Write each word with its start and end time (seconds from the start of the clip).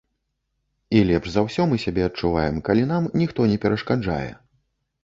І 0.99 1.03
лепш 1.09 1.27
за 1.35 1.43
ўсё 1.49 1.67
мы 1.73 1.79
сябе 1.85 2.01
адчуваем, 2.09 2.55
калі 2.71 2.89
нам 2.95 3.03
ніхто 3.25 3.39
не 3.55 3.63
перашкаджае. 3.69 4.31